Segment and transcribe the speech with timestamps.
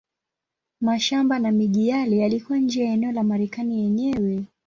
[0.81, 4.45] Mashamba na miji yale yalikuwa nje ya eneo la Marekani yenyewe.